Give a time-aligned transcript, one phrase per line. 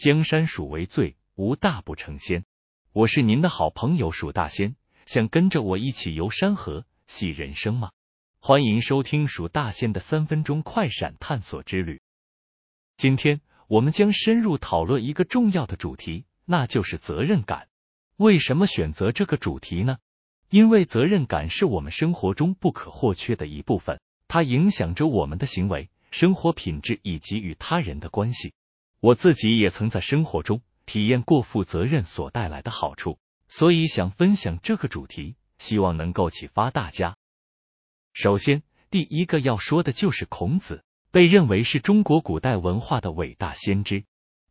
[0.00, 2.46] 江山属为最，无大不成仙。
[2.90, 7.90] 我是您的好朋友蜀大仙，想跟着我一起游山河、戏人生吗？
[8.38, 12.00] 欢迎收听蜀大仙的三分钟快闪探索之旅。
[12.96, 17.68] 今天我们将深入讨论一个重要的主题，那就是责任感。
[18.16, 19.98] 为什么选择这个主题呢？
[20.48, 25.90] 因为责任感是我们生活中不可或缺的一部分，它影响着我们的行为。
[26.10, 28.54] 生活品质以及与他人的关系，
[29.00, 33.18] 我自己也曾在生活中体验过负责任所带来的好处，
[33.48, 37.16] 所以想分享这个主题，希望能够启发大家。
[38.12, 44.04] 首先，第一个要说的就是孔子，被认为是中国古代文化的伟大先知，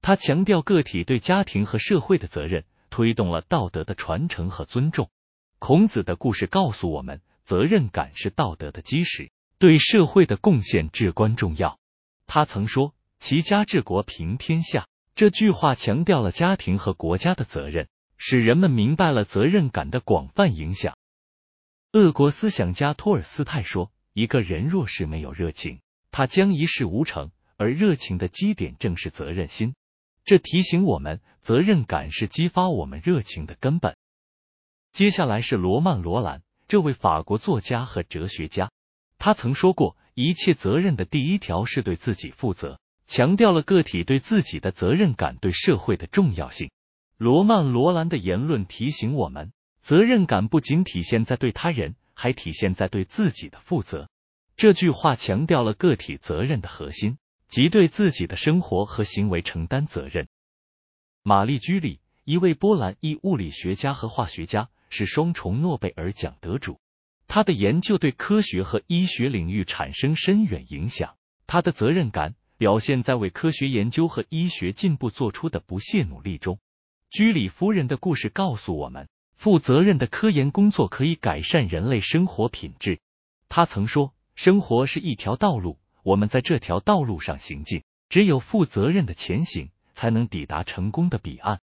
[0.00, 5.10] 他强调个体对家庭和社会的责任，推动了道德的传承和尊重。
[5.58, 9.32] 孔子的故事告诉我们，责任感是道德的基石。
[9.58, 11.78] 对社会的贡献至关重要。
[12.26, 12.94] 他曾说
[13.26, 20.96] ：“齐家治国平天下。”这句话强调了家庭和国家的责任，使人们明白了责任感的广泛影响。
[21.90, 25.80] 俄国思想家托尔斯泰说：“一个人若是没有热情，
[26.12, 27.32] 他将一事无成。
[27.56, 29.74] 而热情的基点正是责任心。”
[30.24, 33.96] 这提醒我们，责任感是激发我们热情的根本。
[34.92, 38.70] 接下来是罗曼·罗兰，这位法国作家和哲学家。
[39.18, 46.70] 他曾说过，一切责任的第一条是对自己负责，强调了个体对自己的责任感对社会的重要性。
[47.16, 54.08] 罗曼·罗兰的言论提醒我们，责任感不仅体现在对他人，还体现在对自己的负责。
[54.56, 57.18] 这句话强调了个体责任的核心，
[57.48, 60.28] 即对自己的生活和行为承担责任。
[61.22, 66.78] 玛丽居里，一位波兰裔物理学家和化学家，是双重诺贝尔奖得主。
[67.28, 76.58] 他的研究对科学和医学领域产生深远影响，他的责任感表现在为科学研究和医学进步做出的不懈努力中。
[77.10, 83.00] 居里夫人的故事告诉我们，负责任的科研工作可以改善人类生活品质。
[83.48, 91.60] 他曾说：“生活是一条道路，我们在这条道路上行进，只有负责任的前行，才能抵达成功的彼岸。”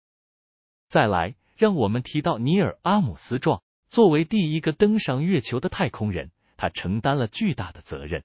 [0.90, 3.62] 再来，让我们提到尼尔·阿姆斯壮。
[3.90, 8.24] 作为第一个登上月球的太空人，他承担了巨大的责任。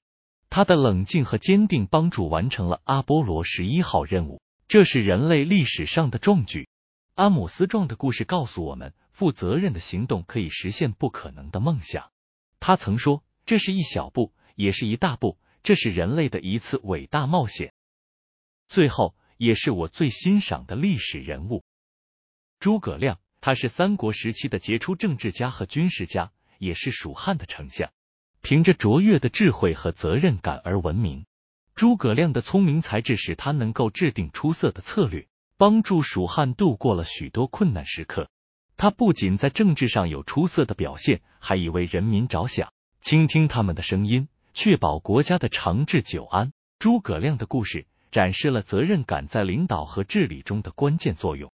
[0.55, 6.69] 他的冷静和坚定帮助完成了阿波罗十一号任务，这是人类历史上的壮举。
[7.15, 12.09] 阿姆斯壮的故事告诉我们，负责任的行动可以实现不可能的梦想。
[12.61, 17.73] 他曾说：“这是一小步，也是一大步，这是人类的一次伟大冒险。”
[18.65, 21.65] 最后，也是我最欣赏的历史人物——
[22.61, 23.19] 诸葛亮。
[23.41, 27.91] 他是三国时期的杰出政治家和军事家，也是蜀汉的丞相。
[28.47, 31.25] 凭着卓越的智慧和责任感而闻名。
[31.73, 38.29] 诸葛亮的聪明才智使他能够制定出色的策略，帮助蜀汉度过了许多困难时刻。
[38.77, 46.53] 他不仅在政治上有出色的表现，还以为人民着想，倾听他们的声音，确保国家的长治久安。
[46.77, 51.51] 诸葛亮的故事展示了责任感在领导和治理中的关键作用。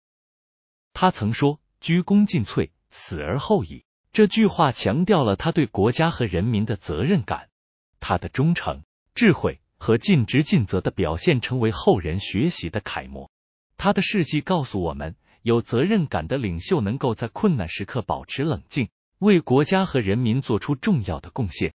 [0.91, 1.61] 他曾说。
[1.79, 3.85] 鞠躬尽瘁，死而后已。
[4.13, 7.47] 这句话强调了他对国家和人民的责任感，
[8.01, 8.83] 他的忠诚、
[9.15, 13.31] 智慧和尽职尽责的表现成为后人学习的楷模。
[13.77, 18.89] 他的事迹告诉我们，有责任感的领袖能够在困难时刻保持冷静，
[19.19, 21.73] 为国家和人民做出重要的贡献。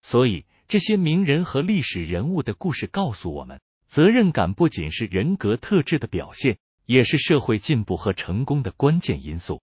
[0.00, 6.56] 所以，这些名人和历史人物的故事告诉我们，责任感不仅是人格特质的表现。
[6.86, 9.62] 也是社会进步和成功的关键因素。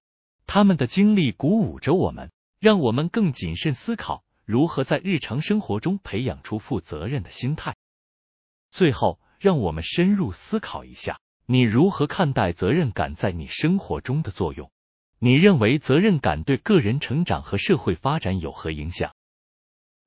[0.54, 2.30] 他们的经历鼓舞着我们，
[2.60, 7.78] 让我们更谨慎思考如何在日常生活中培养出负责任的心态。
[8.70, 14.70] 最后，让我们深入思考一下：你如何看待责任感在你生活中的作用？
[15.20, 19.16] 你认为责任感对个人成长和社会发展有何影响？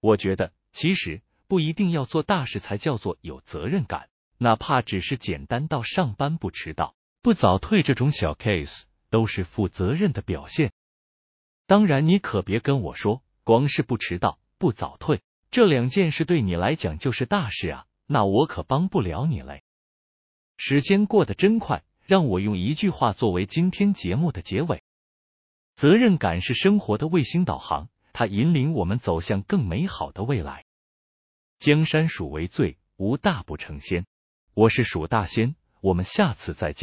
[0.01, 6.95] 我觉得，其实不一定要做大事才叫做有责任感，哪怕只是简单到上班不迟到。
[7.23, 8.83] 不早退这种小 case
[9.15, 10.73] 都是负责任的表现。
[11.69, 15.23] 当然，你可别跟我说，光是不迟到、不早退
[15.53, 19.63] 这两件事对你来讲就是大事啊，那我可帮不了你嘞。
[20.57, 24.83] 时间过得真快，让我用一句话作为今天节目的结尾：
[25.77, 30.65] 责任感是生活的卫星导航，它引领我们走向更美好的未来。
[31.59, 34.07] 江山属为最，无大不成仙。
[34.55, 36.83] 我是蜀大仙，我们下次再见。